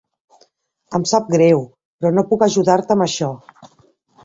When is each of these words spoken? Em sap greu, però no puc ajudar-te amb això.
Em 0.99 1.05
sap 1.11 1.27
greu, 1.35 1.61
però 2.03 2.13
no 2.17 2.25
puc 2.33 2.47
ajudar-te 2.49 2.99
amb 2.99 3.09
això. 3.09 3.31